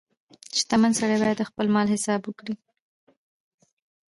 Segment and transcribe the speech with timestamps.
[0.57, 2.55] •شتمن سړی باید د خپل مال حساب وکړي.